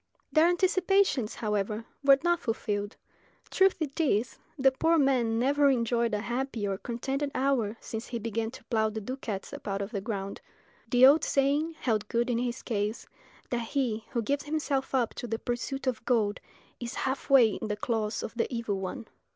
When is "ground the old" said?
10.01-11.23